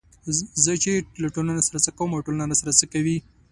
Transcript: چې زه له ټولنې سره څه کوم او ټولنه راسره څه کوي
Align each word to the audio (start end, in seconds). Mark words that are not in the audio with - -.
چې 0.23 0.31
زه 0.63 0.73
له 1.23 1.29
ټولنې 1.35 1.63
سره 1.67 1.79
څه 1.85 1.91
کوم 1.97 2.09
او 2.13 2.25
ټولنه 2.25 2.43
راسره 2.51 2.71
څه 2.79 2.85
کوي 2.93 3.17